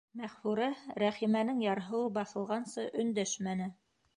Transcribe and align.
Мәғфүрә 0.19 0.69
Рәхимәнең 1.03 1.61
ярһыуы 1.65 2.09
баҫылғансы 2.17 2.89
өндәшмәне. 3.05 3.73